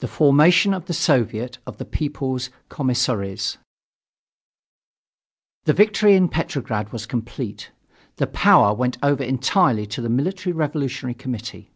THE 0.00 0.08
FORMATION 0.08 0.74
OF 0.74 0.86
THE 0.86 0.92
SOVIET 0.92 1.58
OF 1.64 1.78
THE 1.78 1.84
PEOPLE'S 1.84 2.50
COMMISSARIES 2.70 3.58
The 5.62 5.72
victory 5.72 6.16
in 6.16 6.28
Petrograd 6.28 6.90
was 6.92 7.06
complete. 7.06 7.70
The 8.16 8.26
power 8.26 8.74
went 8.74 8.98
over 9.00 9.22
entirely 9.22 9.86
to 9.86 10.00
the 10.00 10.08
Military 10.10 10.52
Revolutionary 10.52 11.14
Committee. 11.14 11.70